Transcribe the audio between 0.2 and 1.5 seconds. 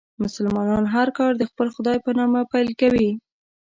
مسلمانان هر کار د